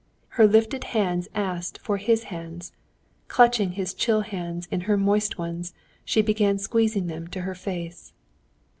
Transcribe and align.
Her 0.29 0.47
lifted 0.47 0.83
hands 0.97 1.27
asked 1.35 1.77
for 1.77 1.97
his 1.97 2.23
hands. 2.33 2.71
Clutching 3.27 3.73
his 3.73 3.93
chill 3.93 4.21
hands 4.21 4.67
in 4.71 4.81
her 4.89 4.97
moist 4.97 5.37
ones, 5.37 5.75
she 6.03 6.23
began 6.23 6.57
squeezing 6.57 7.05
them 7.05 7.27
to 7.27 7.41
her 7.41 7.53
face. 7.53 8.11